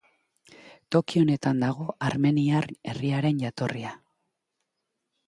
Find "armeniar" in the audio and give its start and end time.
2.07-2.67